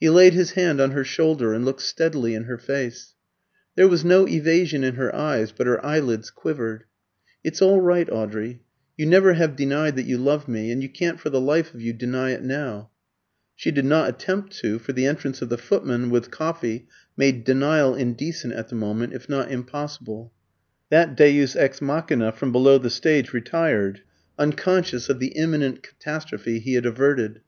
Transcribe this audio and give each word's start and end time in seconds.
He 0.00 0.10
laid 0.10 0.32
his 0.34 0.50
hand 0.58 0.80
on 0.80 0.90
her 0.90 1.04
shoulder 1.04 1.54
and 1.54 1.64
looked 1.64 1.82
steadily 1.82 2.34
in 2.34 2.46
her 2.46 2.58
face. 2.58 3.14
There 3.76 3.86
was 3.86 4.04
no 4.04 4.26
evasion 4.26 4.82
in 4.82 4.96
her 4.96 5.14
eyes, 5.14 5.52
but 5.52 5.68
her 5.68 5.78
eyelids 5.86 6.30
quivered. 6.32 6.82
"It's 7.44 7.62
all 7.62 7.80
right, 7.80 8.10
Audrey; 8.10 8.62
you 8.98 9.06
never 9.06 9.34
have 9.34 9.54
denied 9.54 9.94
that 9.94 10.02
you 10.06 10.18
love 10.18 10.48
me, 10.48 10.72
and 10.72 10.82
you 10.82 10.88
can't 10.88 11.20
for 11.20 11.30
the 11.30 11.40
life 11.40 11.74
of 11.74 11.80
you 11.80 11.92
deny 11.92 12.32
it 12.32 12.42
now." 12.42 12.90
She 13.54 13.70
did 13.70 13.84
not 13.84 14.08
attempt 14.08 14.52
to; 14.62 14.80
for 14.80 14.92
the 14.92 15.06
entrance 15.06 15.40
of 15.42 15.48
the 15.48 15.56
footman 15.58 16.10
with 16.10 16.32
coffee 16.32 16.88
made 17.16 17.44
denial 17.44 17.94
indecent 17.94 18.54
at 18.54 18.66
the 18.68 18.74
moment, 18.74 19.12
if 19.12 19.28
not 19.28 19.48
impossible. 19.48 20.32
That 20.90 21.14
deus 21.16 21.54
ex 21.54 21.80
machina 21.80 22.32
from 22.32 22.50
below 22.50 22.78
the 22.78 22.90
stage 22.90 23.32
retired, 23.32 24.00
unconscious 24.40 25.08
of 25.08 25.20
the 25.20 25.28
imminent 25.36 25.84
catastrophe 25.84 26.58
he 26.58 26.72
had 26.74 26.84
averted. 26.84 27.42